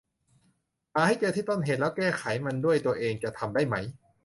[0.93, 3.75] หาให้เจอที่ต้นเหตุแล้วแก้ไขมันด้วยตัวเองจะทำได้ไหม